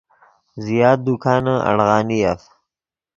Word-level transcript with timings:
زیات 0.65 0.99
دکانے 1.05 1.55
اڑغانیف 1.69 2.41